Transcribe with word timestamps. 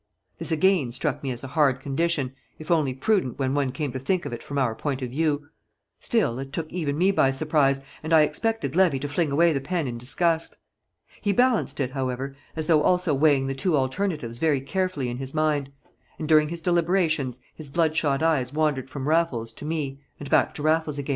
This, 0.39 0.51
again, 0.51 0.91
struck 0.91 1.21
me 1.21 1.29
as 1.29 1.43
a 1.43 1.49
hard 1.49 1.79
condition, 1.79 2.33
if 2.57 2.71
only 2.71 2.91
prudent 2.91 3.37
when 3.37 3.53
one 3.53 3.71
came 3.71 3.91
to 3.91 3.99
think 3.99 4.25
of 4.25 4.33
it 4.33 4.41
from 4.41 4.57
our 4.57 4.73
point 4.73 5.03
of 5.03 5.11
view; 5.11 5.47
still, 5.99 6.39
it 6.39 6.51
took 6.51 6.73
even 6.73 6.97
me 6.97 7.11
by 7.11 7.29
surprise, 7.29 7.81
and 8.01 8.11
I 8.11 8.23
expected 8.23 8.75
Levy 8.75 8.97
to 8.97 9.07
fling 9.07 9.31
away 9.31 9.53
the 9.53 9.61
pen 9.61 9.85
in 9.87 9.99
disgust. 9.99 10.57
He 11.21 11.31
balanced 11.31 11.79
it, 11.79 11.91
however, 11.91 12.35
as 12.55 12.65
though 12.65 12.81
also 12.81 13.13
weighing 13.13 13.45
the 13.45 13.53
two 13.53 13.77
alternatives 13.77 14.39
very 14.39 14.59
carefully 14.61 15.07
in 15.07 15.17
his 15.17 15.35
mind, 15.35 15.71
and 16.17 16.27
during 16.27 16.49
his 16.49 16.61
deliberations 16.61 17.39
his 17.53 17.69
bloodshot 17.69 18.23
eyes 18.23 18.51
wandered 18.51 18.89
from 18.89 19.07
Raffles 19.07 19.53
to 19.53 19.65
me 19.65 19.99
and 20.19 20.31
back 20.31 20.45
again 20.47 20.55
to 20.55 20.63
Raffles. 20.63 20.99